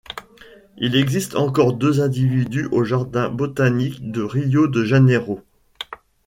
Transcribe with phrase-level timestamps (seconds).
[0.77, 5.41] Il existe encore deux individus au Jardin botanique de Rio de Janeiro.